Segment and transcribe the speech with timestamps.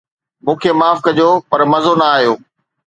[0.43, 2.33] مون کي معاف ڪجو پر مزو نه آيو